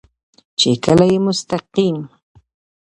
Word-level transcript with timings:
چې 0.59 0.69
کله 0.83 1.05
يې 1.11 1.17
مستقيم 1.27 1.97